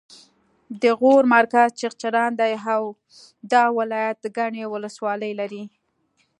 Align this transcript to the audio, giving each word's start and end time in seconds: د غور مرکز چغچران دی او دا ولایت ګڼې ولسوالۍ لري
د 0.81 0.83
غور 0.99 1.23
مرکز 1.35 1.67
چغچران 1.79 2.31
دی 2.41 2.53
او 2.73 2.83
دا 3.51 3.63
ولایت 3.77 4.19
ګڼې 4.37 4.63
ولسوالۍ 4.73 5.31
لري 5.41 5.63